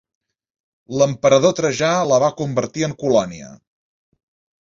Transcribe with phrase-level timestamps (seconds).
[1.01, 3.51] L'emperador Trajà la va convertir en colònia.